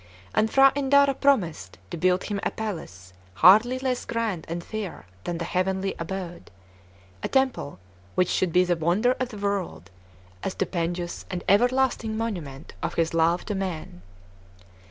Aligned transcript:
And 0.33 0.49
P'hra 0.49 0.73
Indara 0.73 1.13
promised 1.13 1.77
to 1.91 1.95
build 1.95 2.23
him 2.23 2.39
a 2.41 2.49
palace 2.49 3.13
hardly 3.35 3.77
less 3.77 4.03
grand 4.03 4.47
and 4.49 4.63
fair 4.63 5.05
than 5.25 5.37
the 5.37 5.45
heavenly 5.45 5.93
abode, 5.99 6.49
a 7.21 7.27
temple 7.27 7.77
which 8.15 8.27
should 8.29 8.51
be 8.51 8.63
the 8.63 8.75
wonder 8.75 9.11
of 9.19 9.29
the 9.29 9.37
world, 9.37 9.91
a 10.43 10.49
stupendous 10.49 11.27
and 11.29 11.43
everlasting 11.47 12.17
monument 12.17 12.73
of 12.81 12.95
his 12.95 13.13
love 13.13 13.45
to 13.45 13.53
men. 13.53 14.01